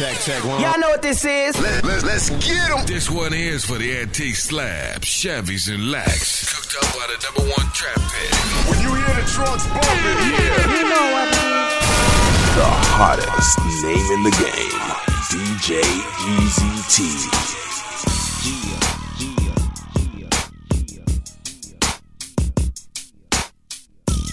[0.00, 0.62] Check, check, one.
[0.62, 1.60] Y'all know what this is.
[1.60, 2.86] Let, let, let's get 'em.
[2.86, 6.48] This one is for the antique slabs, Chevys, and Lax.
[6.48, 8.34] Cooked up by the number one trap pit.
[8.70, 10.72] When you hear the trucks bumping, yeah.
[10.72, 11.84] You know what it is.
[12.56, 14.80] The hottest name in the game,
[15.28, 15.84] DJ
[16.32, 17.60] EAZY T.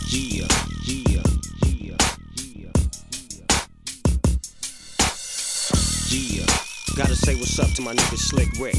[0.10, 0.48] Yeah,
[7.28, 8.78] say what's up to my nigga Slick Rick.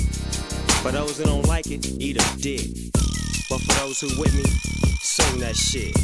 [0.80, 2.88] For those that don't like it, eat a dick.
[3.50, 4.48] But for those who with me,
[5.02, 5.94] sing that shit.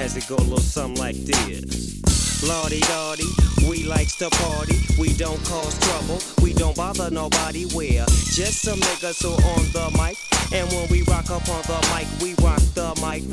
[0.00, 2.00] Has it go a little something like this.
[2.48, 3.28] Lordy dotty,
[3.68, 4.76] we likes to party.
[4.98, 7.66] We don't cause trouble, we don't bother nobody.
[7.74, 10.16] We're just some niggas who on the mic.
[10.56, 13.28] And when we rock up on the mic, we rock the mic.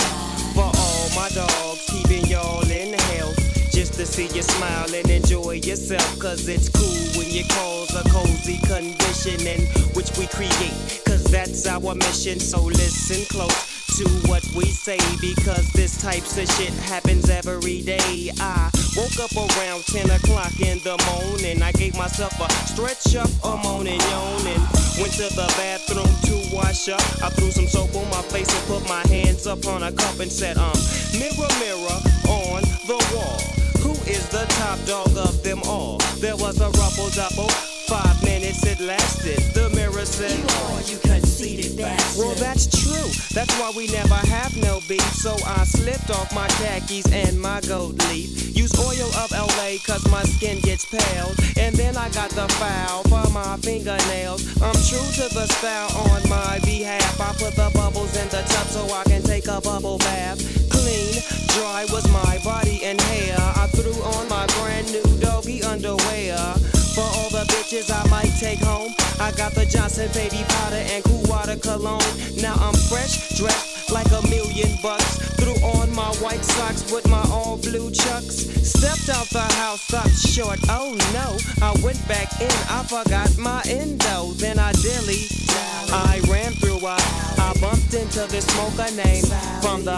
[0.52, 3.40] For all my dogs, keeping y'all in health.
[3.72, 6.20] Just to see you smile and enjoy yourself.
[6.20, 9.62] Cause it's cool you cause a cozy condition in
[9.94, 11.02] which we create.
[11.06, 12.40] Cause that's our mission.
[12.40, 14.98] So listen close to what we say.
[15.22, 18.32] Because this types of shit happens every day.
[18.40, 21.62] I woke up around 10 o'clock in the morning.
[21.62, 24.64] I gave myself a stretch up, a moaning, yawning.
[24.98, 27.02] Went to the bathroom to wash up.
[27.22, 30.20] I threw some soap on my face and put my hands up on a cup
[30.20, 30.74] and said, um,
[31.14, 31.98] mirror, mirror
[32.30, 33.67] on the wall.
[34.08, 35.98] Is the top dog of them all?
[36.20, 37.50] There was a ruffle double.
[37.88, 39.40] Five minutes it lasted.
[39.54, 42.24] The mirror said, You are, you conceited bastard.
[42.24, 43.08] Well, that's true.
[43.36, 45.04] That's why we never have no beef.
[45.16, 48.56] So I slipped off my khakis and my gold leaf.
[48.56, 51.32] Use oil of Olay cause my skin gets pale.
[51.56, 54.44] And then I got the foul for my fingernails.
[54.62, 57.20] I'm true to the style on my behalf.
[57.20, 60.40] I put the bubbles in the tub so I can take a bubble bath.
[60.72, 61.24] Clean,
[61.56, 62.67] dry was my body
[63.78, 66.36] Threw on my brand new doggy underwear.
[66.36, 66.58] Uh,
[66.98, 71.04] for all the bitches I might take home, I got the Johnson baby powder and
[71.04, 72.02] cool water cologne.
[72.42, 75.18] Now I'm fresh, dressed like a million bucks.
[75.38, 78.50] Threw on my white socks with my all blue chucks.
[78.66, 80.58] Stepped out the house, stopped short.
[80.70, 84.34] Oh no, I went back in, I forgot my endo.
[84.42, 85.30] Then I dilly,
[85.94, 86.98] I ran through, I,
[87.38, 89.28] I bumped into this smoker named
[89.62, 89.98] from the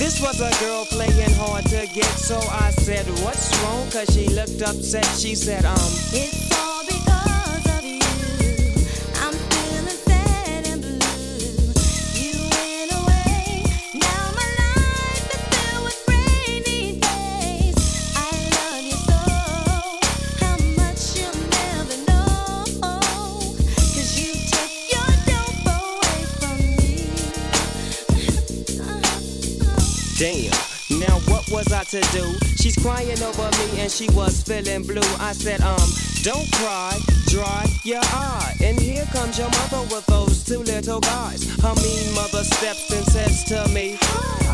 [0.00, 3.84] this was a girl playing hard to get, so I said, What's wrong?
[3.90, 5.04] Cause she looked upset.
[5.04, 5.76] She said, Um,
[6.16, 6.79] It's all
[30.20, 30.52] Damn.
[31.00, 32.36] Now what was I to do?
[32.56, 35.00] She's crying over me and she was feeling blue.
[35.18, 35.80] I said, um,
[36.22, 36.92] don't cry,
[37.28, 38.54] dry your eye.
[38.62, 41.48] And here comes your mother with those two little guys.
[41.62, 43.96] Her mean mother steps and says to me,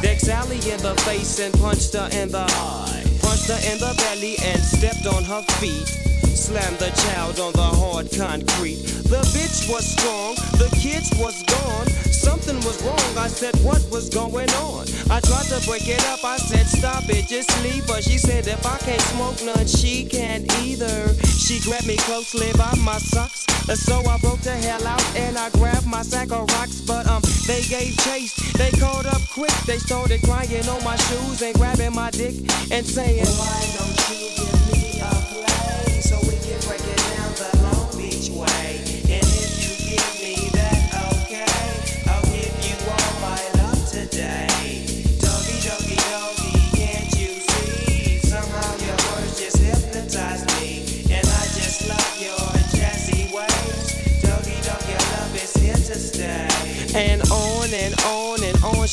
[0.02, 3.02] Deck Sally in the face and punched her in the eye.
[3.20, 6.05] Punched her in the belly and stepped on her feet.
[6.46, 8.78] Slammed the child on the hard concrete.
[9.10, 11.88] The bitch was strong, the kids was gone.
[12.14, 13.18] Something was wrong.
[13.18, 14.86] I said, What was going on?
[15.10, 16.22] I tried to break it up.
[16.22, 17.84] I said, Stop it, just leave.
[17.88, 21.14] But she said, If I can't smoke none, she can't either.
[21.26, 23.42] She grabbed me closely by my socks.
[23.74, 26.80] So I broke the hell out and I grabbed my sack of rocks.
[26.80, 28.34] But um, they gave chase.
[28.54, 29.50] They caught up quick.
[29.66, 32.38] They started crying on my shoes and grabbing my dick
[32.70, 33.26] and saying,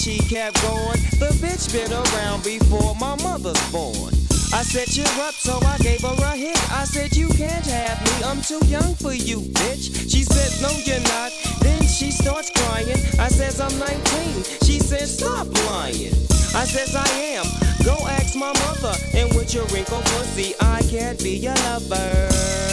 [0.03, 0.99] she kept going.
[1.15, 4.11] The bitch been around before my mother's born.
[4.51, 6.59] I set you up, so I gave her a hit.
[6.73, 10.11] I said, You can't have me, I'm too young for you, bitch.
[10.11, 11.31] She says, No, you're not.
[11.61, 12.99] Then she starts crying.
[13.17, 14.43] I says, I'm 19.
[14.67, 16.13] She says, Stop lying.
[16.53, 17.07] I says, I
[17.39, 17.45] am.
[17.85, 18.95] Go ask my mother.
[19.13, 22.72] And with your wrinkled pussy, I can't be your lover.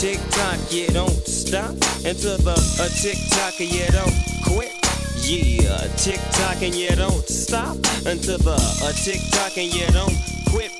[0.00, 1.72] Tick tock, you don't stop.
[2.06, 4.14] And to the uh, tick tock, and you don't
[4.46, 4.72] quit.
[5.28, 7.76] Yeah, tick tock and you don't stop.
[8.06, 10.16] Until the uh, tick tock and you don't
[10.50, 10.79] quit.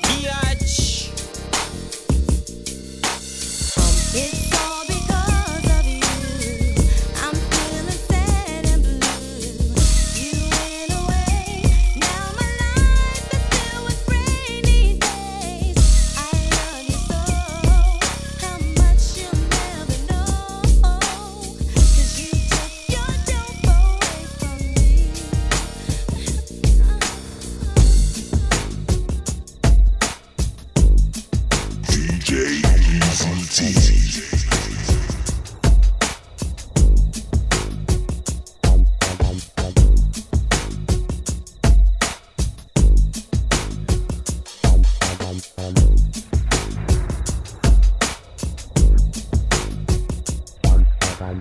[51.31, 51.37] Me,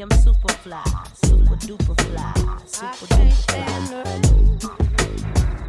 [0.00, 0.82] I'm super fly,
[1.14, 2.32] super duper fly,
[2.66, 4.02] super duper fly.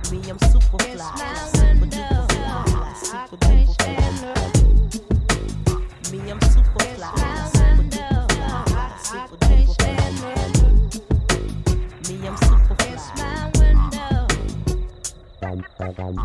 [0.10, 1.12] Me, I'm super fly,
[1.54, 4.42] super duper fly, super duper fly.
[6.12, 7.14] Me, I'm super fly,
[7.54, 8.26] super duper
[8.66, 10.34] fly, super duper fly.
[12.10, 13.06] Me, I'm super fly.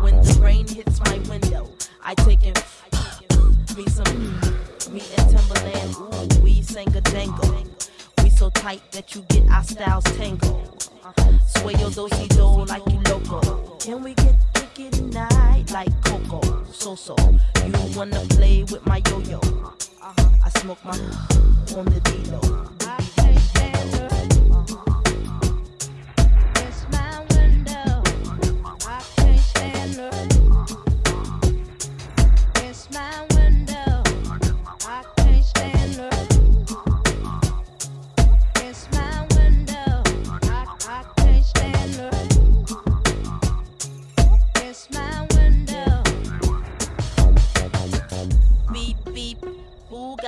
[0.01, 1.69] When the rain hits my window,
[2.03, 2.57] I take it.
[3.77, 4.41] Me some,
[4.89, 7.65] me and Timbaland, ooh, we sang a jangle.
[8.23, 10.89] We so tight that you get our styles tangled.
[11.47, 13.77] Sway your dosey do like you loco.
[13.77, 16.63] Can we get freaky tonight like Coco?
[16.71, 19.39] So so, you wanna play with my yo yo?
[19.39, 20.29] Uh-huh.
[20.43, 20.91] I smoke my
[21.77, 22.75] on the D-Lo.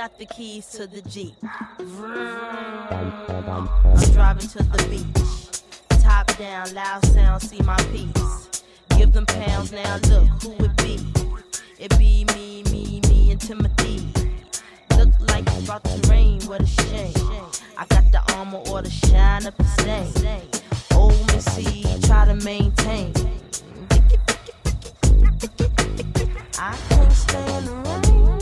[0.08, 1.34] Got the keys to the Jeep?
[1.78, 1.86] I'm
[4.12, 5.62] driving to the beach.
[6.02, 8.62] Top down, loud sound, see my piece.
[8.96, 10.98] Give them pounds now, look who it be.
[11.78, 14.10] It be me, me, me, and Timothy.
[14.96, 17.12] Look like it's about to rain, what a shame.
[17.76, 20.48] I got the armor or the shine up the stain.
[20.94, 23.12] Old Missy, try to maintain.
[26.58, 28.37] I can't stand the rain.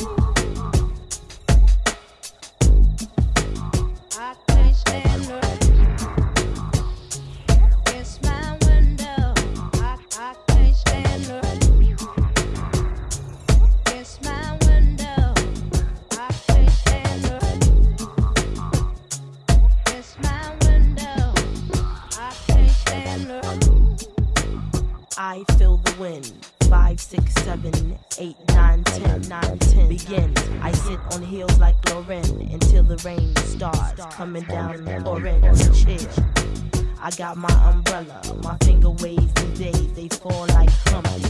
[37.34, 38.20] My umbrella.
[38.43, 39.93] My finger waves these days.
[39.94, 41.23] They fall like Humpty,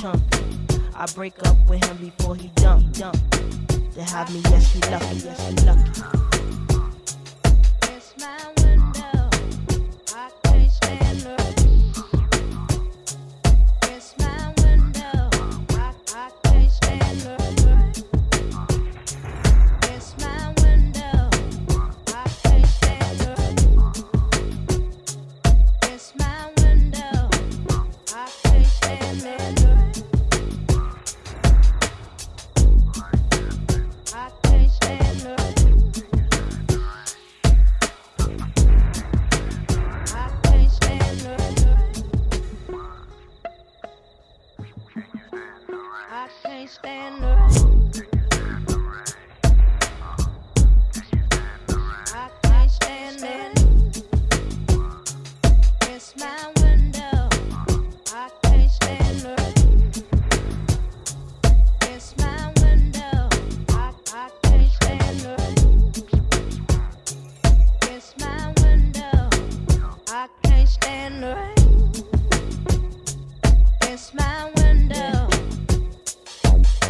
[0.00, 0.80] Chumpy.
[0.94, 3.16] I break up with him before he dump, dump.
[3.94, 5.81] To have me, yes, you lucky, yes, you lucky.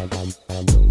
[0.07, 0.82] pam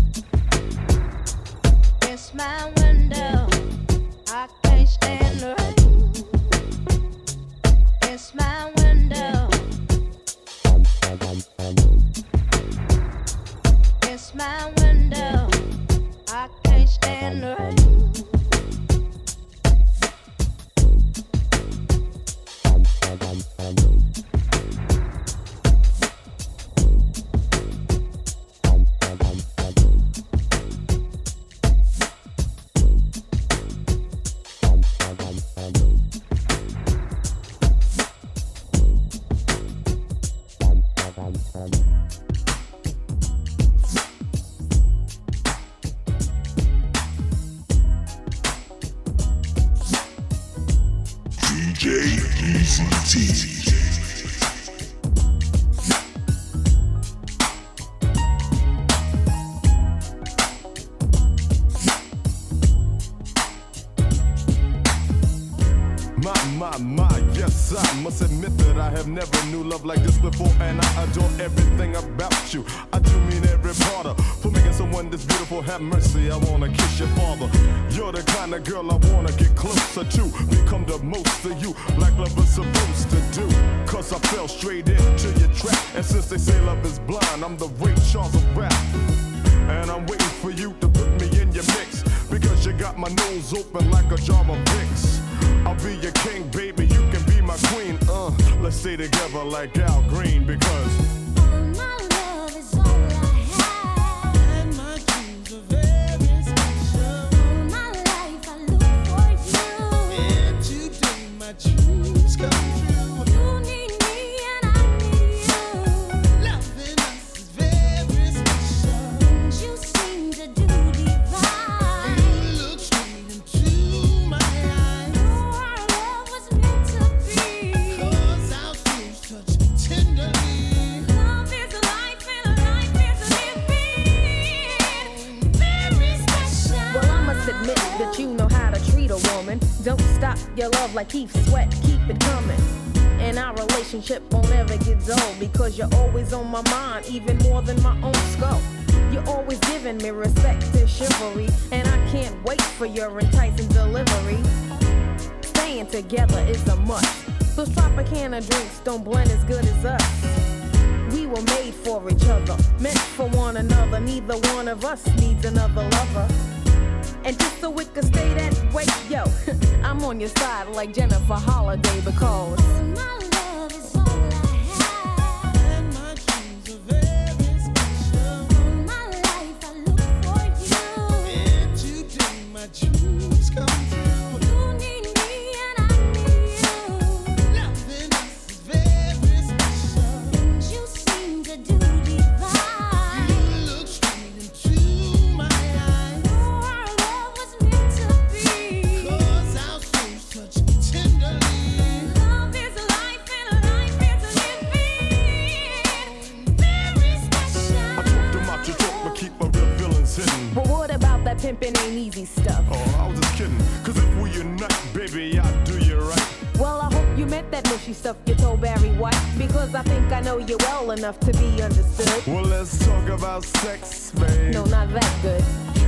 [223.23, 224.53] about sex, babe.
[224.53, 225.45] No, not that good.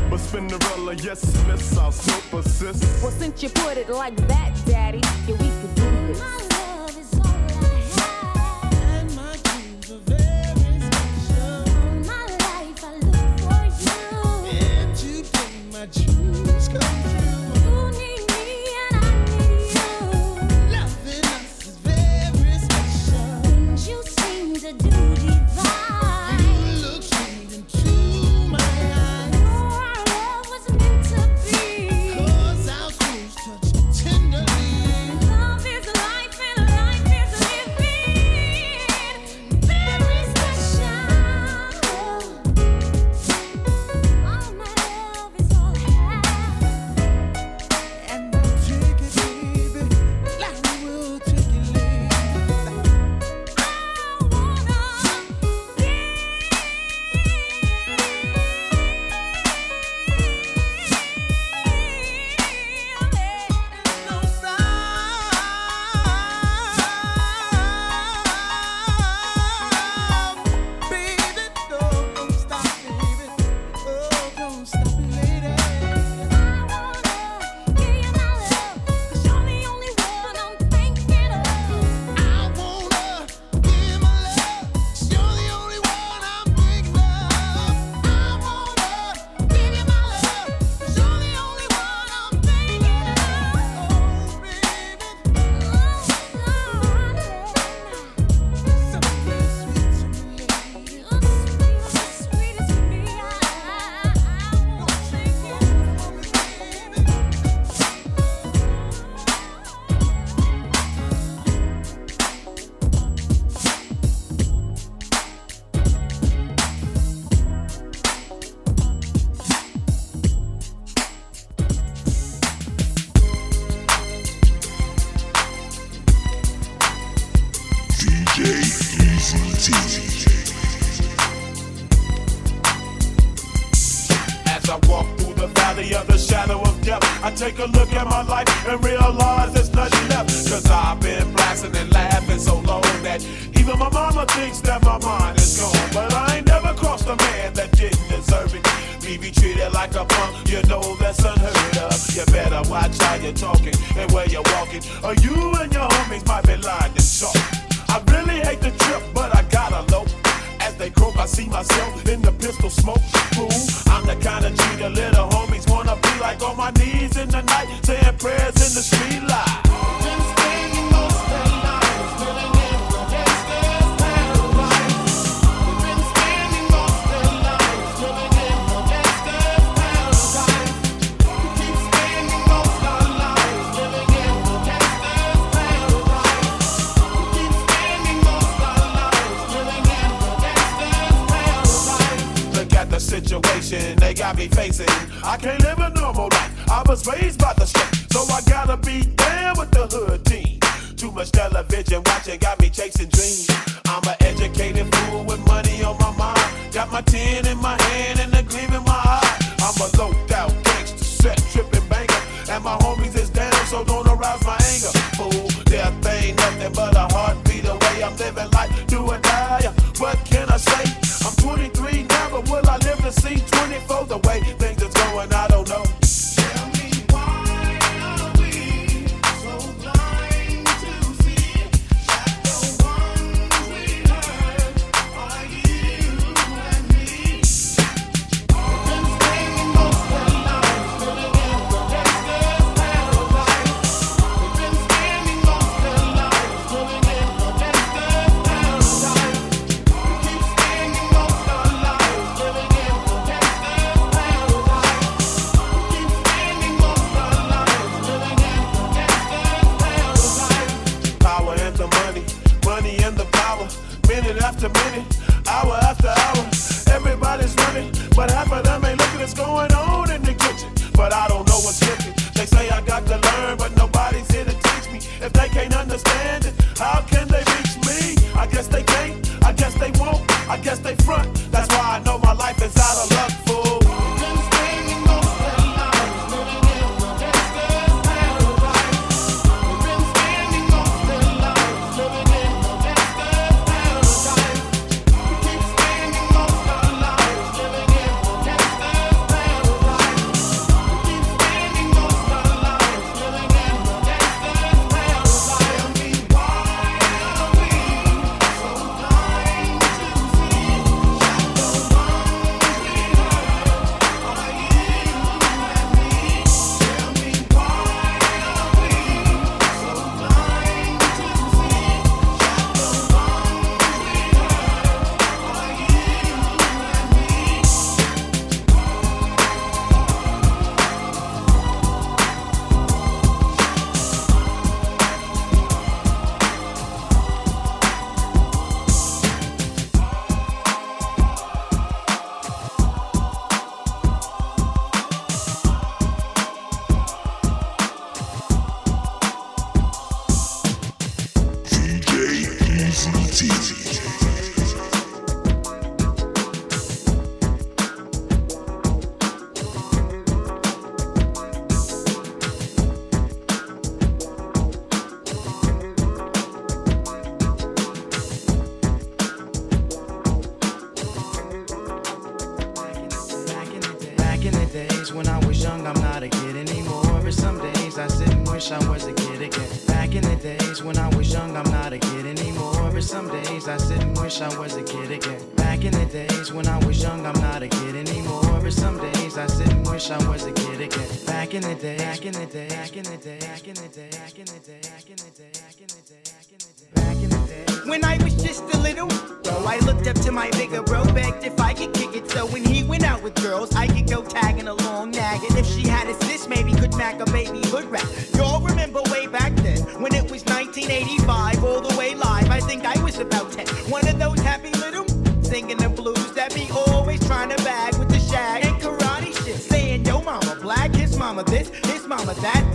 [0.08, 3.02] But Spinderella, yes, miss, I'll snoop assist.
[3.02, 5.93] Well, since you put it like that, daddy, yeah, we could do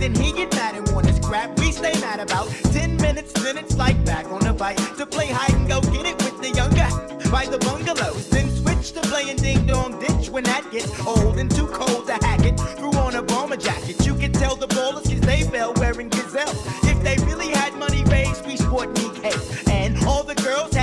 [0.00, 1.58] Then he get mad and want his crap.
[1.58, 5.26] We stay mad about ten minutes, then it's like back on the bike to play
[5.26, 6.88] hide and go get it with the younger
[7.30, 8.30] by the bungalows.
[8.30, 12.14] Then switch to playing ding dong ditch when that gets old and too cold to
[12.14, 12.58] hack it.
[12.78, 14.06] Threw on a bomber jacket.
[14.06, 16.54] You can tell the ballers cause they fell wearing gazelle.
[16.84, 19.10] If they really had money raised, we sport knee.
[19.70, 20.74] And all the girls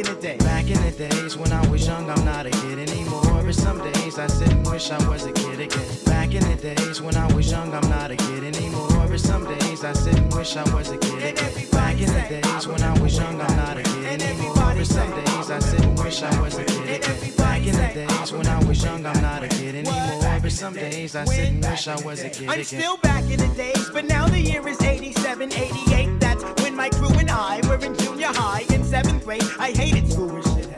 [0.00, 0.36] in the day.
[0.38, 3.42] Back in the days when I was young, I'm not a kid anymore.
[3.44, 5.88] But some days I sit and wish I was a kid again.
[6.04, 9.06] Back in the days when I was young, I'm not a kid anymore.
[9.08, 11.68] But some days I sit and wish I was a kid again.
[11.70, 14.54] Back in the days when I was young, I'm not a kid anymore.
[14.54, 17.36] But some days I sit and wish I was a kid again.
[17.36, 20.38] Back in the days when I was young, I'm not a kid anymore.
[20.42, 22.50] But some days I sit and wish I was a kid again.
[22.50, 26.20] I'm still back in the days, but now the year is 87, 88.
[26.20, 29.44] That's when my crew and I were in junior high seventh grade.
[29.56, 30.68] I hated school and shit.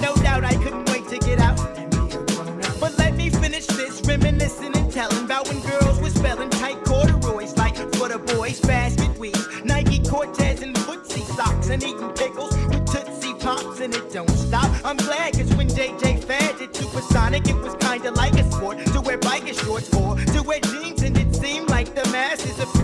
[0.00, 1.56] No doubt I couldn't wait to get out.
[2.80, 7.56] But let me finish this, reminiscing and telling about when girls were spelling tight corduroys
[7.56, 12.84] like for the boys, basket weaves, Nike Cortez and footsie socks, and eating pickles with
[12.92, 14.68] Tootsie Pops, and it don't stop.
[14.84, 19.00] I'm glad, cause when JJ Fad did Supersonic, it was kinda like a sport to
[19.00, 22.83] wear biker shorts or to wear jeans, and it seemed like the masses of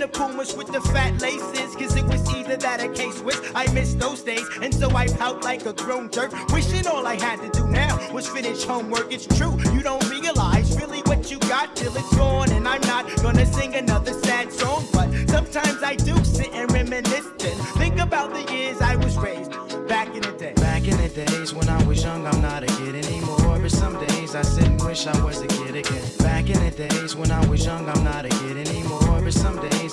[0.00, 1.76] the Pumas with the fat laces.
[1.76, 3.40] Cause it was either that or K Swiss.
[3.54, 6.32] I miss those days, and so I pout like a grown jerk.
[6.52, 9.12] Wishing all I had to do now was finish homework.
[9.12, 12.50] It's true, you don't realize really what you got till it's gone.
[12.50, 17.26] And I'm not gonna sing another sad song, but sometimes I do sit and reminisce
[17.44, 19.52] and think about the years I was raised
[19.86, 20.54] back in the day.
[20.54, 23.58] Back in the days when I was young, I'm not a kid anymore.
[23.60, 26.04] But some days I sit and wish I was a kid again.
[26.18, 28.30] Back in the days when I was young, I'm not a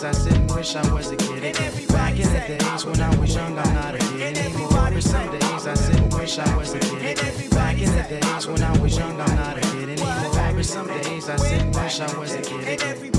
[0.08, 1.88] I sit and wish I was a kid again.
[1.88, 4.90] Back in the days when I was young, I'm not a kid anymore.
[4.94, 7.50] But some days I sit and wish I was a kid again.
[7.50, 10.54] Back in the days when I was young, I'm not a kid anymore.
[10.56, 13.17] But some days I sit and wish I was a kid again.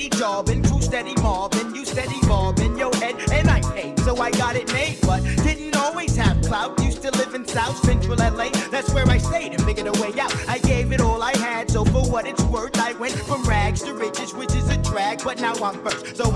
[0.00, 3.60] Steady job and true steady mob and you steady mob in your head and I
[3.72, 7.46] paid so I got it made but didn't always have clout used to live in
[7.46, 11.02] South Central LA that's where I stayed and figured a way out I gave it
[11.02, 14.54] all I had so for what it's worth I went from rags to riches which
[14.54, 16.30] is a drag but now I'm first so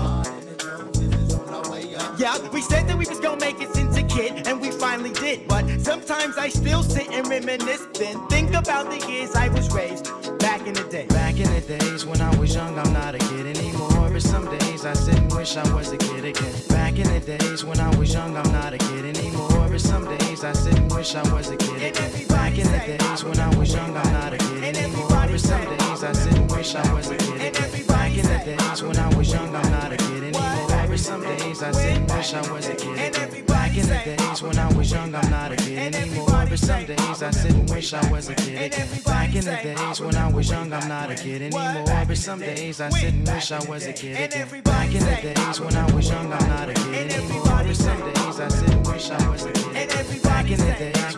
[2.17, 5.11] yeah, we said that we was gonna make it since a kid, and we finally
[5.11, 5.47] did.
[5.47, 10.05] But sometimes I still sit and reminisce, then think about the years I was raised
[10.39, 11.07] back in the day.
[11.07, 12.44] Back in the days when I was
[15.55, 16.53] wish I was a kid again.
[16.67, 19.67] Back in the days when I was young, I'm not a kid anymore.
[19.69, 22.27] But some days I sit and wish I was a kid again.
[22.27, 25.07] Back in the days when I was young, I'm not a kid anymore.
[25.09, 27.85] But some days I sit and wish I was a kid again.
[27.87, 30.87] Back in the days when I was young, I'm not a kid anymore.
[30.89, 32.94] But some days I sit and wish I was a kid
[37.25, 38.87] I sit and wish I was a kid again.
[39.03, 42.05] Back in the days when I was young, I'm not a kid anymore.
[42.07, 44.61] But some days I sit and wish I was a kid again.
[44.61, 47.43] Back in the days when I was young, I'm not a kid anymore.
[47.43, 50.21] But some days I sit and wish I was a kid again.
[50.21, 51.15] Back in the days,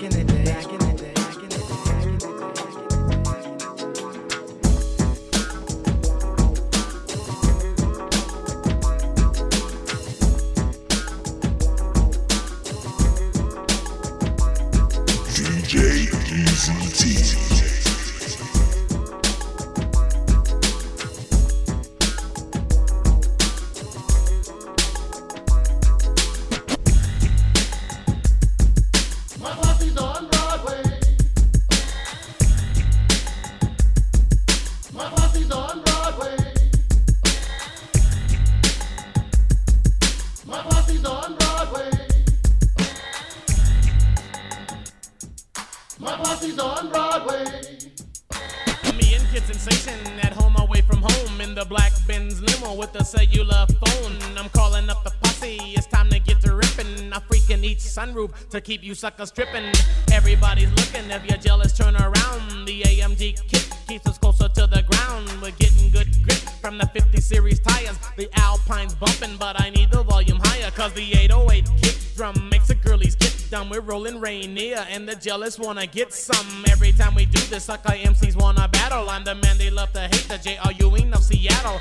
[58.49, 59.71] to keep you suckers tripping.
[60.11, 62.65] Everybody's looking, if you're jealous, turn around.
[62.65, 65.29] The AMG kit keeps us closer to the ground.
[65.41, 67.97] We're getting good grip from the 50 series tires.
[68.15, 72.67] The Alpine's bumping, but I need the volume higher, cause the 808 kick drum makes
[72.67, 73.69] the girlies get dumb.
[73.69, 76.65] We're rolling Rainier, and the jealous wanna get some.
[76.67, 79.09] Every time we do this, sucker MCs wanna battle.
[79.09, 80.71] I'm the man they love to hate, the J.R.
[80.79, 81.79] Ewing of Seattle.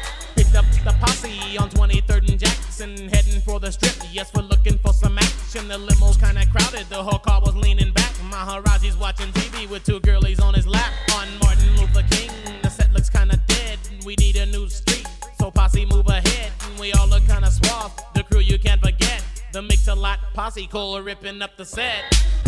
[20.76, 22.45] Cool ripping up the set.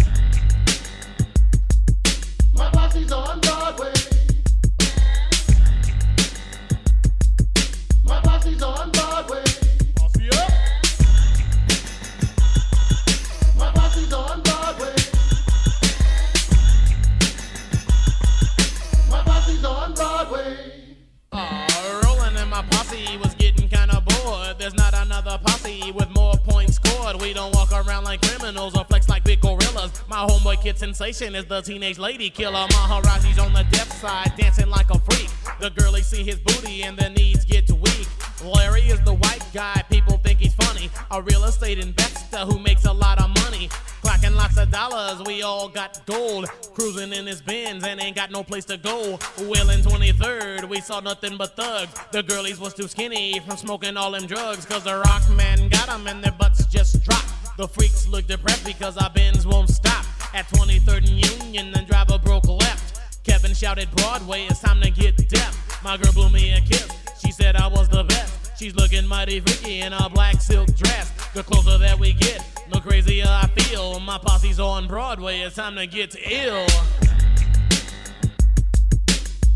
[31.20, 32.64] Is the teenage lady killer.
[32.68, 35.28] Maharaji's on the deaf side, dancing like a freak.
[35.58, 38.06] The girlies see his booty and the knees get weak.
[38.44, 40.88] Larry is the white guy, people think he's funny.
[41.10, 43.66] A real estate investor who makes a lot of money.
[44.00, 46.46] Clocking lots of dollars, we all got gold.
[46.74, 49.18] Cruising in his Benz and ain't got no place to go.
[49.40, 51.92] Well, in 23rd, we saw nothing but thugs.
[52.12, 54.64] The girlies was too skinny from smoking all them drugs.
[54.64, 57.56] Cause the rock man got them and their butts just dropped.
[57.56, 59.97] The freaks look depressed because our Benz won't stop.
[60.34, 63.00] At 23rd and Union, the driver broke left.
[63.24, 65.82] Kevin shouted, Broadway, it's time to get deaf.
[65.82, 66.88] My girl blew me a kiss.
[67.24, 68.58] She said I was the best.
[68.58, 71.12] She's looking mighty freaky in a black silk dress.
[71.32, 74.00] The closer that we get, the crazier I feel.
[74.00, 76.66] My posse's on Broadway, it's time to get ill.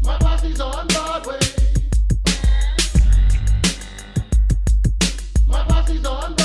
[0.03, 1.39] My posse's on Broadway.
[5.47, 6.42] My posse's on Broadway.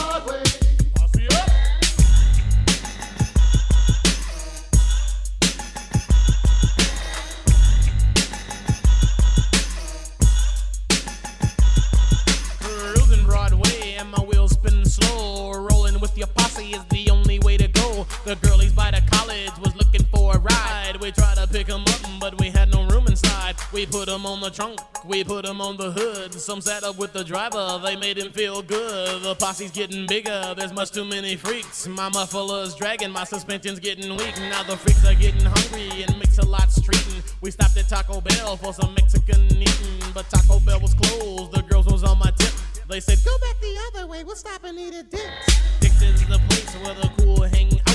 [18.27, 20.97] The girlies by the college was looking for a ride.
[20.99, 23.55] We tried to pick 'em up, but we had no room inside.
[23.71, 26.33] We put 'em on the trunk, we put 'em on the hood.
[26.33, 29.21] Some sat up with the driver, they made him feel good.
[29.21, 31.87] The posse's getting bigger, there's much too many freaks.
[31.87, 34.37] My muffler's dragging, my suspension's getting weak.
[34.37, 37.23] Now the freaks are getting hungry and Mix-A-Lot's treating.
[37.39, 41.53] We stopped at Taco Bell for some Mexican eating, but Taco Bell was closed.
[41.53, 42.53] The girls was on my tip.
[42.89, 45.47] They said, Go back the other way, we'll stop and eat at Dick's.
[45.79, 47.86] Dick's is the place where the cool hang.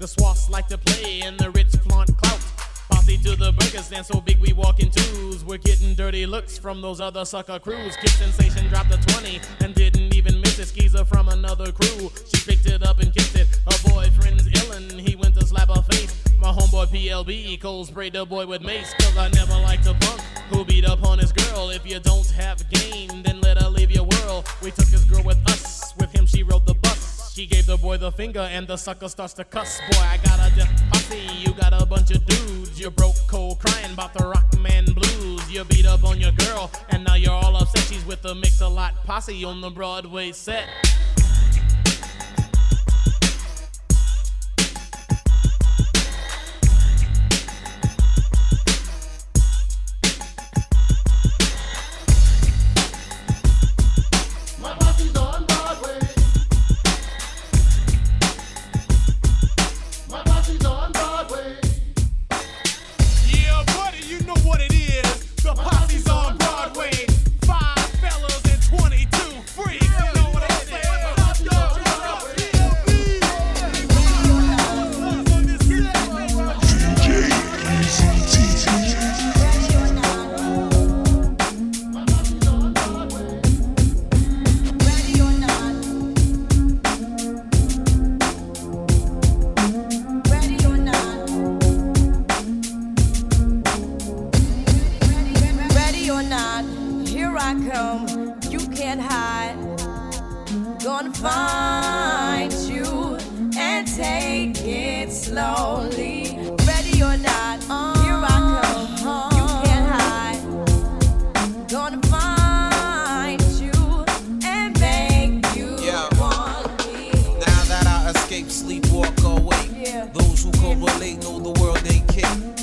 [0.00, 2.40] The swaths like to play and the rich flaunt clout.
[2.88, 5.44] Posse to the burger stand so big we walk in twos.
[5.44, 7.96] We're getting dirty looks from those other sucker crews.
[7.96, 10.68] Kid Sensation dropped a 20 and didn't even miss it.
[10.68, 12.10] Skeezer from another crew.
[12.32, 13.46] She picked it up and kissed it.
[13.70, 16.16] Her boyfriend's illin', he went to slap her face.
[16.38, 18.94] My homeboy PLB, cold sprayed the boy with mace.
[18.94, 21.68] Cause I never liked a punk who beat up on his girl.
[21.68, 24.48] If you don't have game, then let her leave your world.
[24.62, 25.92] We took his girl with us.
[25.98, 26.79] With him, she rode the.
[27.32, 29.80] She gave the boy the finger and the sucker starts to cuss.
[29.92, 31.20] Boy, I got a posse.
[31.38, 32.78] You got a bunch of dudes.
[32.80, 35.50] You broke cold crying about the rock man blues.
[35.50, 37.84] You beat up on your girl and now you're all upset.
[37.84, 40.66] She's with the Mix-A-Lot posse on the Broadway set.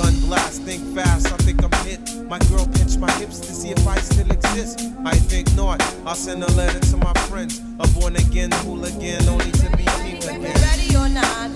[0.00, 2.00] Gun blast, think fast, I think I'm hit.
[2.26, 4.80] My girl pinched my hips to see if I still exist.
[5.04, 5.82] I think not.
[6.06, 7.60] I'll send a letter to my friends.
[7.80, 10.56] A born again hooligan, only to be king again.
[10.62, 11.50] Ready or not,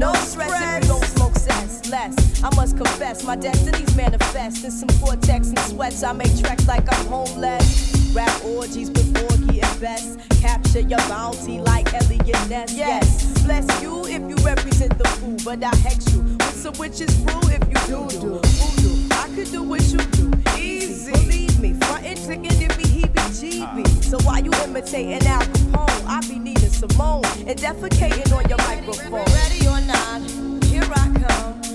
[0.00, 1.90] No stress if you don't smoke cess.
[1.90, 6.02] Less I must confess, my destinies manifest in some Gore-Tex and sweats.
[6.02, 7.92] I make tracks like I'm homeless.
[8.14, 10.16] Rap orgies with Porgy and Bess.
[10.40, 12.72] Capture your bounty like Elliot Ness.
[12.72, 17.14] Yes, bless you if you represent the fool, but I hex you with some witches
[17.20, 19.08] brew if you do do voodoo.
[19.12, 21.12] I could do what you do, easy.
[21.12, 23.84] Believe me, frontin' trickin' give me heebie-jeebie.
[23.86, 24.00] Ah.
[24.00, 26.06] So why you imitating Al Capone?
[26.06, 29.26] I be Nina Simone and defecating on your microphone.
[29.34, 30.22] Ready or not,
[30.64, 31.69] here I come.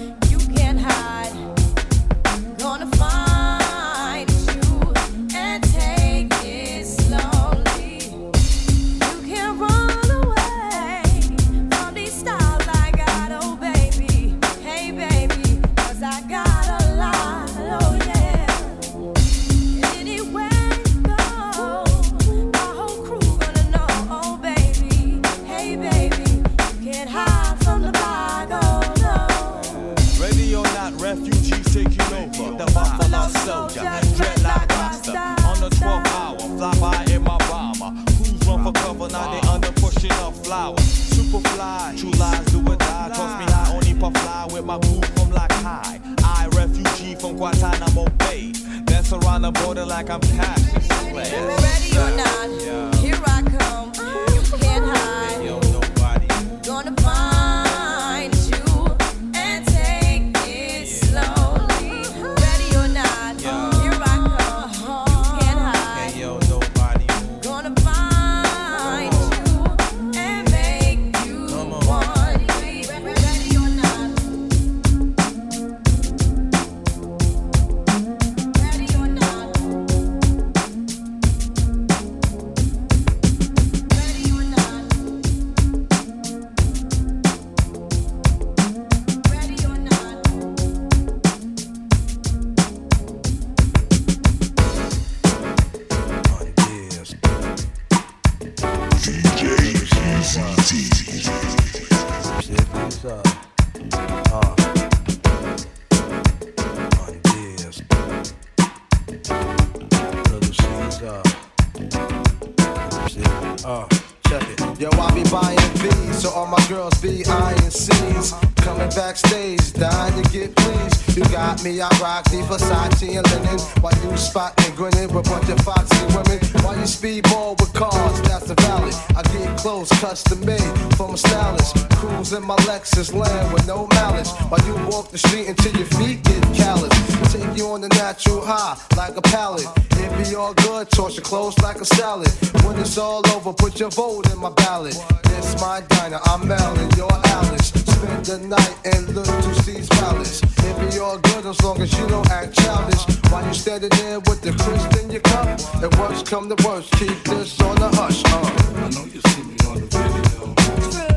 [127.05, 128.91] Speedball with cars, that's the valley.
[129.15, 131.94] I get clothes custom made from a stylist.
[132.05, 134.31] Cruise in my Lexus land with no malice.
[134.49, 136.93] While you walk the street until your feet get callous.
[137.33, 139.65] Take you on the natural high like a pallet.
[139.97, 142.29] It be all good, toss your clothes like a salad.
[142.63, 144.97] When it's all over, put your vote in my ballot.
[145.23, 147.69] This my diner, I'm Mel and you're Alice.
[147.69, 150.43] Spend the night in Little C's Palace.
[150.43, 153.03] It be all good as long as you don't act childish.
[153.31, 156.91] While you standing there with the crisp in your cup, the worst come to worst,
[156.93, 158.23] keep this on the hush.
[158.25, 158.85] Uh.
[158.85, 161.14] I know you see me on the video.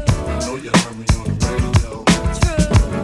[0.48, 2.04] I know you heard me on the radio.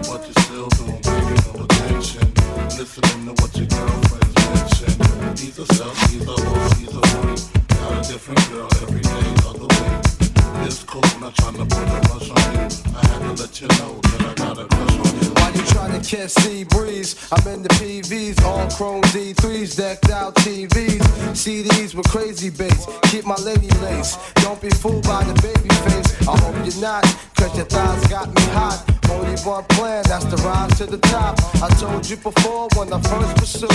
[0.09, 2.33] But you still don't pay no attention.
[2.79, 5.37] Listening to what your girlfriends mention.
[5.37, 7.69] He's a self, he's a hoe, he's a freak.
[7.69, 10.14] Got a different girl every day of the week.
[10.63, 12.69] It's cool, not trying to put a rush on you.
[12.95, 15.31] I had to let you know that I got a crush on you.
[15.35, 20.11] While you trying to catch sea breeze, I'm in the PVs, all chrome D3s, decked
[20.11, 21.03] out TVs,
[21.35, 22.87] CDs with crazy bass.
[23.05, 24.17] Keep my lady lace.
[24.37, 26.29] Don't be fooled by the baby face.
[26.29, 27.03] I hope you're not,
[27.37, 28.85] cause your thighs got me hot.
[29.11, 31.39] Only one plan, that's to rise to the top.
[31.63, 33.71] I told you before when I first pursued,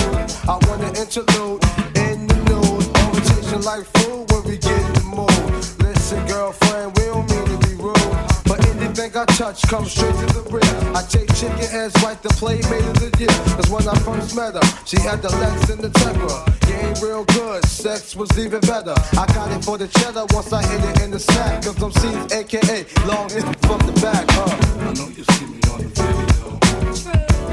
[0.47, 1.61] I want to interlude
[1.95, 2.87] in the nude.
[2.97, 5.88] Orientation like food when we get in the mood.
[6.09, 7.93] Girlfriend, we don't mean to be rude.
[8.45, 10.63] But anything I touch comes straight to the rear.
[10.97, 13.29] I take chicken heads like the playmate of the year.
[13.55, 16.41] Cause when I first met her, she had the Lex and the Tegra.
[16.65, 18.95] Game real good, sex was even better.
[19.19, 21.63] I got it for the cheddar once I hit it in the sack.
[21.63, 24.25] Cause I'm Cease aka long in from the back.
[24.33, 24.49] Uh.
[24.89, 26.57] I know you see me on the video.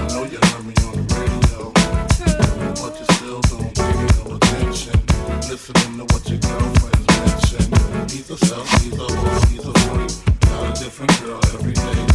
[0.01, 1.06] I know you heard me on the.
[2.81, 3.75] But you still don't
[4.17, 4.99] no attention.
[5.49, 5.57] To
[6.13, 7.73] what your girlfriends mention.
[8.09, 8.37] He's a
[8.79, 9.09] he's a
[9.49, 9.73] he's a.
[10.47, 12.07] Got a different girl every day.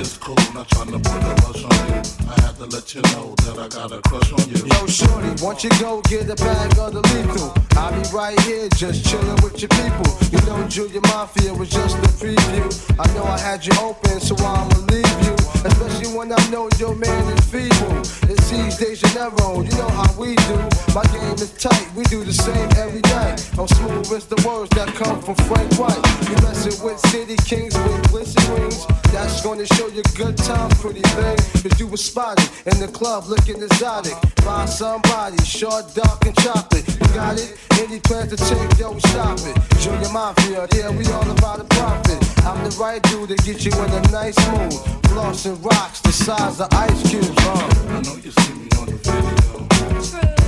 [0.00, 0.16] It's
[0.54, 2.02] not trying to put a rush on you.
[2.28, 4.66] I to let you know that I got a crush on you.
[4.66, 8.38] Yo, shorty, once you go get a bag of the lethal, I I be right
[8.40, 10.10] here just chillin' with your people.
[10.28, 12.66] You know Junior Mafia was just a preview.
[12.98, 15.34] I know I had you open, so I'ma leave you.
[15.64, 17.98] Especially when I know your man is feeble.
[18.28, 20.58] It's these days you never own, you know how we do.
[20.94, 23.48] My game is tight, we do the same every night.
[23.58, 26.02] I'm smooth as the words that come from Frank White.
[26.28, 28.84] You messin' with city kings with glisten rings.
[29.14, 31.36] That's gonna show you good time, pretty thing.
[31.62, 34.14] Cause you was spotted in the club looking exotic.
[34.44, 36.86] By somebody, short, dark, and chocolate.
[36.88, 37.56] You got it?
[37.78, 39.56] Any plans to take, yo, stop it.
[39.78, 42.18] Junior Mafia, yeah, we all about the profit.
[42.44, 44.72] I'm the right dude to get you in a nice mood.
[45.08, 47.68] Floss and rocks the size of ice cubes, huh?
[47.88, 49.68] I know you see me on the video.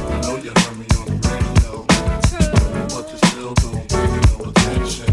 [0.09, 1.87] I know you heard me on the radio.
[2.89, 5.11] But you still don't pay me no attention.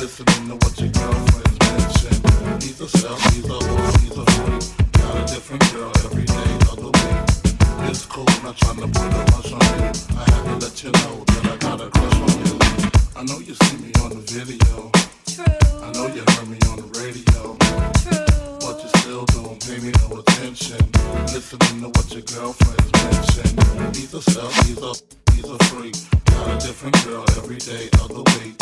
[0.00, 2.60] Listening to what your girlfriends mention.
[2.60, 4.87] He's a self, he's a whore, he's a freak.
[5.08, 7.88] Got a different girl every day of the week.
[7.88, 9.88] It's cool, not trying to put a rush on you.
[10.12, 12.58] I had to let you know that I got a crush on you.
[13.16, 14.92] I know you see me on the video.
[15.80, 17.56] I know you heard me on the radio.
[18.60, 20.84] But you still don't pay me no attention.
[21.32, 23.94] Listening to what your girlfriends mention.
[23.94, 24.52] He's a self,
[25.38, 25.94] he's a freak.
[26.26, 28.54] Got a different girl every day of the week.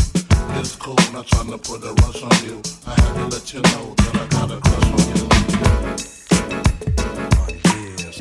[0.59, 2.63] It's cool, not trying to put a rush on you.
[2.87, 5.27] I had to let you know that I got a crush on you.
[7.63, 8.17] Players,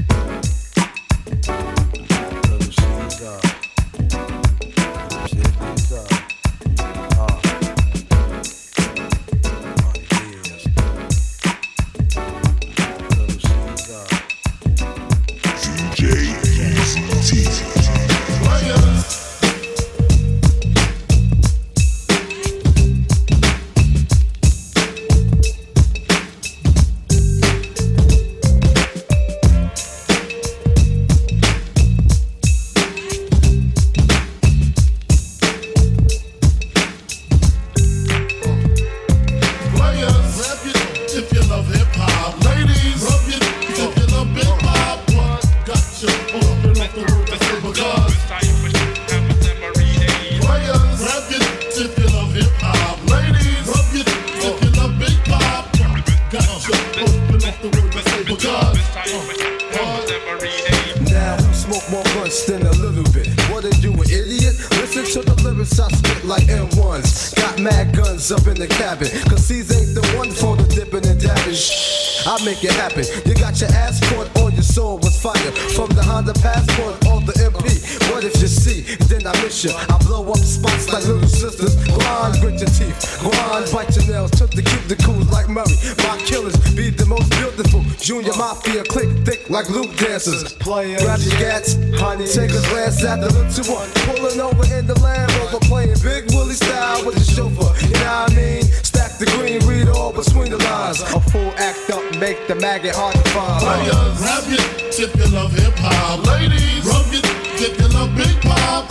[90.16, 90.53] dancers.
[90.53, 91.03] Players.
[91.03, 92.28] Grab your gats, honey.
[92.28, 93.89] Take a glance at the little one.
[94.07, 95.59] Pulling over in the Land Rover.
[95.66, 97.72] Playing Big Willie style with the chauffeur.
[97.88, 98.63] You know what I mean?
[98.63, 101.01] Stack the green, read all between the lines.
[101.01, 103.59] A full act up, make the maggot hard to find.
[103.59, 106.26] Players, rap it if you love hip hop.
[106.26, 107.26] Ladies, rub it
[107.59, 108.89] if you love big pop.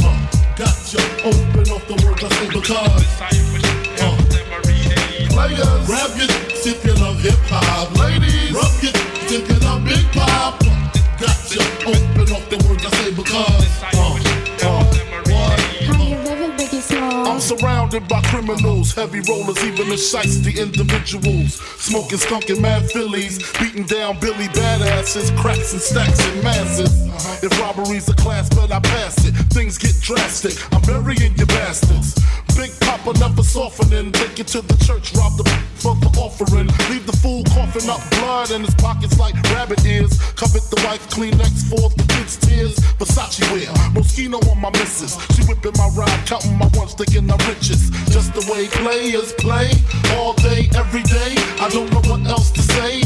[0.57, 1.01] Gotcha.
[1.25, 3.44] Open up the word I say because.
[17.95, 21.55] Surrounded by criminals, heavy rollers, even the shiesty individuals.
[21.81, 27.09] Smoking skunk and mad fillies, beating down Billy badasses, cracks and stacks and masses.
[27.09, 27.47] Uh-huh.
[27.47, 29.33] If robbery's a class, but I pass it.
[29.53, 30.55] Things get drastic.
[30.73, 32.15] I'm burying your bastards.
[32.57, 34.13] Big Papa never softening.
[34.13, 35.45] Take you to the church, rob the
[35.85, 36.69] for the offering.
[36.89, 40.17] Leave the fool coughing up blood in his pockets like rabbit ears.
[40.33, 42.77] Covet the wife, Kleenex for the kids' tears.
[42.99, 45.19] Versace wear, Moschino on my missus.
[45.35, 47.91] She whipping my ride, counting my ones, thinking I'm riches.
[48.09, 49.71] Just the way players play,
[50.17, 51.35] all day, every day.
[51.61, 53.03] I don't know what else to say.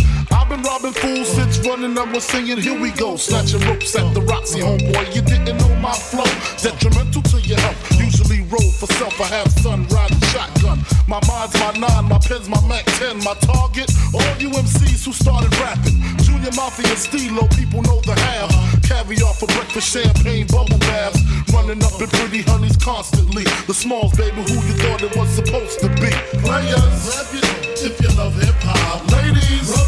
[0.48, 2.56] I've been robbing fools since running up was singing.
[2.56, 5.14] Here we go, snatching ropes at the Roxy, homeboy.
[5.14, 6.24] You didn't know my flow,
[6.56, 7.76] detrimental to your health.
[8.00, 9.20] Usually roll for self.
[9.20, 10.80] I have son riding shotgun.
[11.06, 13.18] My mind's my nine, my pen's my Mac 10.
[13.28, 16.00] My target, all you MCs who started rapping.
[16.24, 18.48] Junior Mafia and Stilo, people know the half.
[18.88, 21.20] Caviar for breakfast, champagne, bubble baths.
[21.52, 23.44] Running up in pretty honeys constantly.
[23.68, 26.08] The smalls, baby, who you thought it was supposed to be.
[26.40, 27.04] Players,
[27.84, 29.04] if you love hip hop.
[29.12, 29.87] Ladies,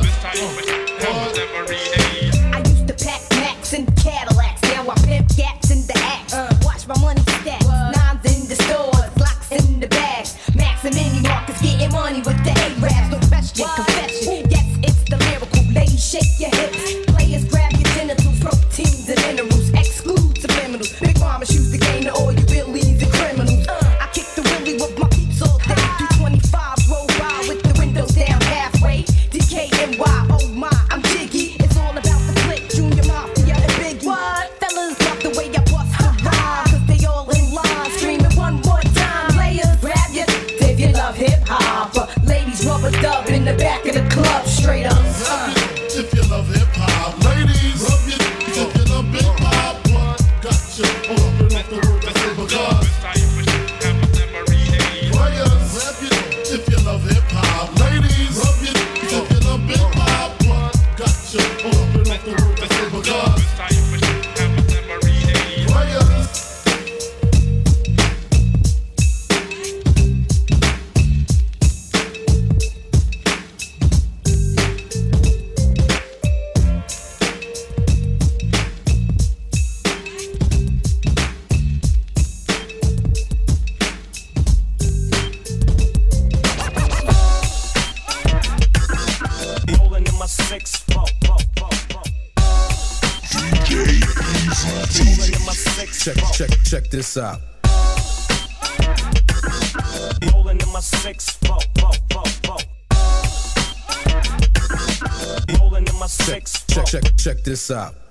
[107.61, 108.10] this up.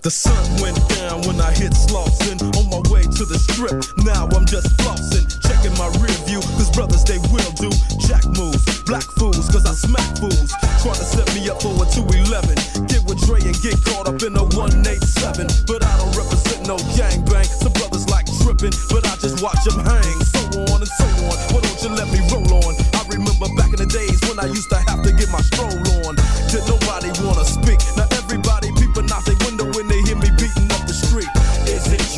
[0.00, 3.76] The sun went down when I hit Slauson on my way to the strip.
[4.00, 7.68] Now I'm just flossing, checking my rear view, cause brothers they will do
[8.00, 10.56] jack moves, black fools, cause I smack fools.
[10.80, 12.88] Trying to set me up for a 211.
[12.88, 15.68] Get with Dre and get caught up in a 187.
[15.68, 17.44] But I don't represent no gang bang.
[17.44, 20.16] Some brothers like tripping, but I just watch them hang.
[20.32, 21.36] So on and so on.
[21.52, 22.72] Why don't you let me roll on?
[22.96, 25.76] I remember back in the days when I used to have to get my stroll
[26.08, 26.16] on.
[26.48, 27.84] Did nobody wanna speak?
[28.00, 28.69] Now everybody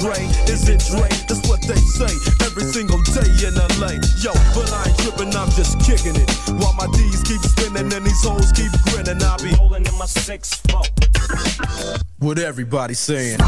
[0.02, 1.08] Is it Dre?
[1.28, 2.10] That's what they say
[2.44, 4.02] every single day in LA.
[4.18, 6.28] Yo, but I ain't tripping, I'm just kicking it.
[6.60, 10.06] While my D's keep spinning and these hoes keep grinning, I be holding in my
[10.06, 10.90] six foot.
[12.18, 13.38] What everybody saying.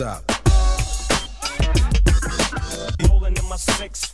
[0.00, 0.24] up.
[3.08, 4.09] Rolling in my six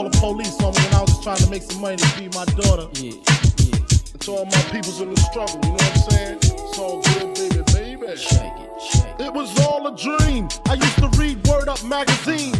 [0.00, 2.06] called the police on me when I was just trying to make some money to
[2.16, 2.88] feed my daughter.
[2.94, 3.76] Yeah, yeah.
[4.12, 6.38] And to all my peoples in the struggle, you know what I'm saying?
[6.42, 8.16] It's all good, baby, baby.
[8.16, 9.26] Shake it, shake it.
[9.26, 10.48] It was all a dream.
[10.66, 12.59] I used to read Word Up magazine.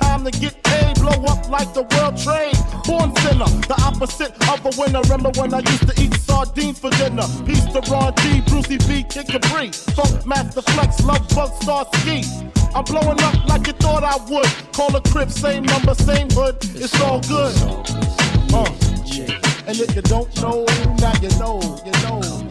[0.11, 2.51] Time to get paid, blow up like the world trade.
[2.83, 4.99] Born sinner, the opposite of a winner.
[5.03, 7.23] Remember when I used to eat sardines for dinner?
[7.45, 9.69] Peace to Ron G, Brucey B, Kid Capri.
[9.95, 12.25] Funkmaster Flex, Love Bug Star Ski.
[12.75, 14.51] I'm blowing up like you thought I would.
[14.73, 16.57] Call a crib, same number, same hood.
[16.75, 17.55] It's all good.
[18.51, 18.67] Uh.
[19.65, 20.65] And if you don't know,
[20.99, 22.50] now you know, you know,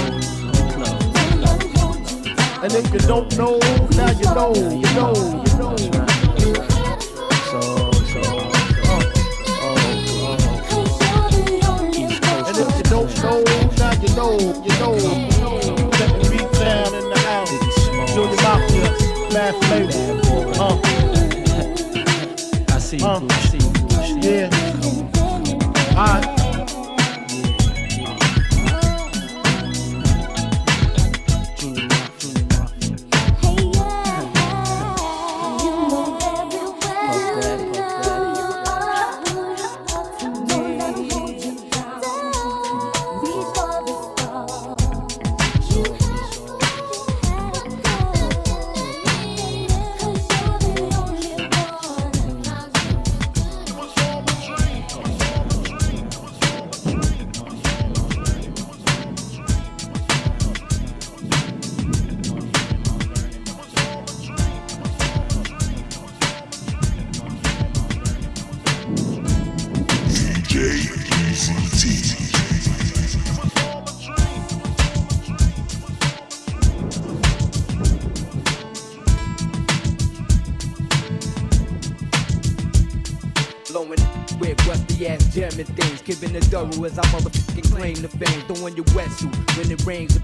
[2.63, 3.57] And if you don't know,
[3.97, 5.75] now you know, you know, you know.
[7.53, 8.29] Uh, uh,
[8.85, 9.01] uh.
[12.45, 13.41] And if you don't know,
[13.77, 14.93] now you know, you know.
[15.97, 17.49] Let the beat down in the house.
[18.13, 18.89] Junior Mafia,
[19.33, 20.05] Mad Flavor.
[20.61, 20.77] Uh.
[22.69, 23.05] I see you.
[23.07, 23.09] I
[23.49, 24.35] see you, I see you.
[24.35, 24.49] Yeah.
[25.97, 26.25] Alright.
[26.25, 26.40] DJ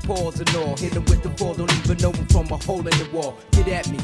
[0.07, 0.75] pause and all.
[0.77, 1.53] Hit with the ball.
[1.53, 3.37] don't even know him from a hole in the wall.
[3.51, 3.99] Get at me,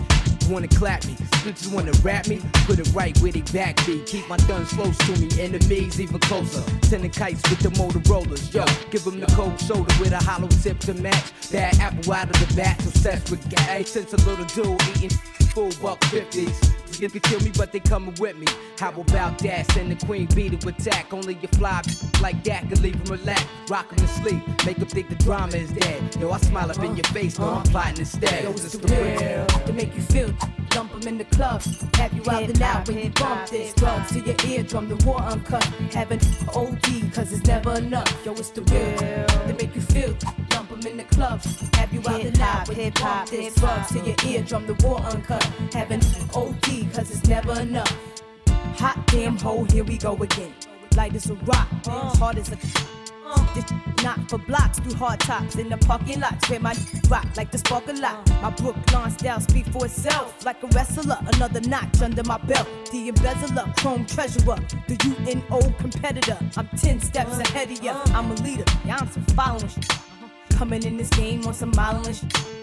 [0.50, 1.16] wanna clap me.
[1.44, 4.04] Bitches wanna rap me, put it right where they back be.
[4.06, 6.62] Keep my guns close to me, enemies even closer.
[6.84, 8.66] Sending kites with the Motorolas, yo.
[8.92, 11.32] Give them the cold shoulder with a hollow tip to match.
[11.50, 13.84] That apple out of the bat, obsessed with gay.
[13.84, 15.18] Since a little dude eating
[15.54, 16.83] full buck 50s.
[17.00, 18.46] They can kill me, but they coming with me.
[18.80, 19.72] How about that?
[19.72, 21.14] Send the queen bee to attack.
[21.14, 21.82] Only your fly
[22.22, 23.48] like that can leave them relaxed.
[23.70, 26.16] Rock them to sleep, make them think the drama is dead.
[26.20, 28.44] Yo, I smile up in your face, but I'm plotting instead.
[28.44, 30.34] Yo, it's the real to make you feel.
[30.70, 31.62] Dump them in the club,
[31.96, 35.22] have you out and out when you bump this drum to your eardrum, the war
[35.22, 35.64] uncut.
[35.94, 36.22] Having
[36.56, 38.26] OD, cause it's never enough.
[38.26, 40.16] Yo, it's the real to make you feel
[40.86, 41.42] in the club.
[41.76, 45.00] Have you out and out with hip hop, this drum to your eardrum, the war
[45.02, 45.44] uncut.
[45.74, 46.02] Having
[46.36, 47.98] OD cause it's never enough.
[48.78, 50.54] Hot damn hole, here we go again.
[50.96, 52.16] Light as a rock, it's uh.
[52.18, 52.58] hard as a.
[53.26, 53.54] Uh.
[53.56, 53.66] This
[54.04, 56.76] not for blocks through hard tops in the parking lots where my
[57.10, 58.30] rock like the spark a lot.
[58.30, 58.42] Uh.
[58.42, 61.18] My Brooklyn style speak for itself like a wrestler.
[61.34, 62.68] Another notch under my belt.
[62.92, 64.58] The embezzler, chrome treasurer,
[64.88, 66.38] the UNO competitor.
[66.58, 68.02] I'm 10 steps ahead of ya.
[68.08, 69.90] I'm a leader, yeah, I'm some following shit.
[69.90, 70.28] Uh-huh.
[70.58, 72.63] Coming in this game on some modeling shit.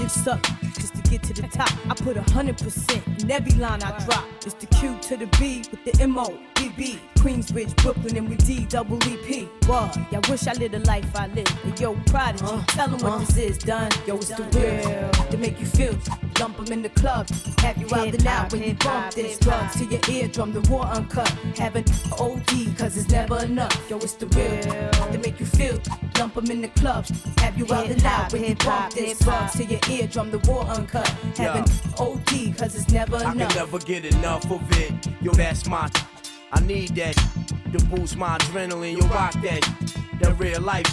[0.00, 0.42] Dick suck
[0.78, 1.70] just to get to the top.
[1.86, 4.24] I put a hundred percent in every line I drop.
[4.46, 6.98] It's the Q to the B with the M O B B.
[7.20, 9.48] Queensbridge, Brooklyn, and we D double E P.
[9.66, 9.94] What?
[10.10, 11.46] Y'all wish I lived the life I live.
[11.64, 13.90] And yo, prodigy, tell 'em what this is done.
[14.06, 15.94] Yo, it's the real to make you feel.
[16.32, 17.28] Dump 'em in the club.
[17.58, 19.38] Have you out and out when you bump this.
[19.38, 21.28] Drugs to your eardrum, the war uncut.
[21.58, 21.84] Having
[22.18, 23.76] OD, cause it's never enough.
[23.90, 25.78] Yo, it's the real to make you feel.
[26.14, 27.04] Dump 'em in the club.
[27.40, 29.18] Have you out and out when you bump this.
[29.18, 31.08] Drugs to your eardrum, the war uncut.
[31.36, 31.66] Having
[31.98, 33.26] OD, cause it's never enough.
[33.26, 33.56] I can enough.
[33.56, 34.92] never get enough of it.
[35.20, 35.86] Yo, that's my.
[36.52, 37.16] I need that
[37.72, 38.98] to boost my adrenaline.
[38.98, 39.62] Yo, rock that.
[40.20, 40.88] That real life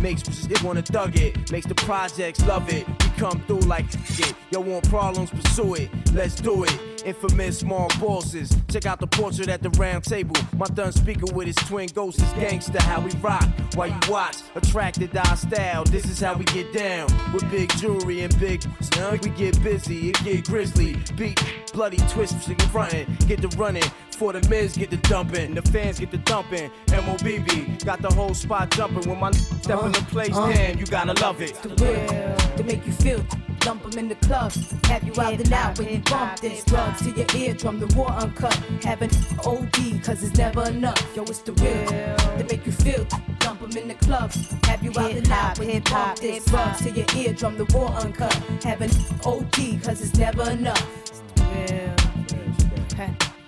[0.00, 1.50] makes they wanna thug it.
[1.50, 2.86] Makes the projects love it.
[2.86, 4.34] We come through like it.
[4.50, 5.30] Yo, want problems?
[5.30, 5.90] Pursue it.
[6.12, 6.97] Let's do it.
[7.08, 8.54] Infamous small bosses.
[8.70, 10.36] Check out the portrait at the round table.
[10.58, 12.82] My done speaker with his twin ghosts is gangster.
[12.82, 14.36] How we rock while you watch.
[14.54, 15.84] Attracted to our style.
[15.84, 17.08] This is how we get down.
[17.32, 19.24] With big jewelry and big snug.
[19.24, 20.10] We get busy.
[20.10, 20.98] It get grizzly.
[21.16, 21.42] Beat
[21.72, 22.36] bloody twist.
[22.70, 23.06] Frontin'.
[23.26, 23.90] Get the running.
[24.10, 26.70] For the Miz get the dumping, the fans get the dumping.
[26.88, 29.08] MOBB got the whole spot jumping.
[29.08, 30.74] When my step in the place, uh.
[30.76, 31.54] you gotta love it.
[31.62, 33.24] the real to make you feel.
[33.68, 34.50] Dump 'em in the club.
[34.84, 36.64] Have you out and out when you bump this.
[36.64, 38.54] Drugs to your eardrum, the war uncut.
[38.82, 39.10] Having
[39.44, 41.06] OD, cause it's never enough.
[41.14, 43.04] Yo, it's the real to make you feel.
[43.40, 44.32] Dump 'em in the club.
[44.64, 46.46] Have you out and out when you bump this.
[46.46, 48.32] Drugs to your eardrum, the war uncut.
[48.64, 48.92] Having
[49.26, 50.88] OD, cause it's never enough.
[51.02, 51.94] It's the real.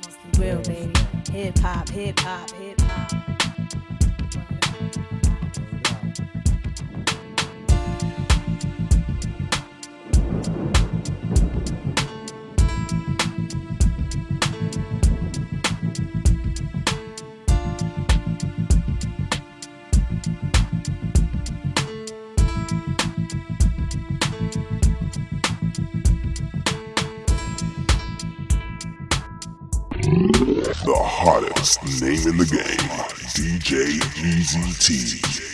[0.06, 0.92] It's the real, baby.
[1.32, 3.59] Hip hop, hip hop, hip hop.
[31.22, 32.88] Hottest name in the game,
[33.36, 35.49] DJ EAZY T.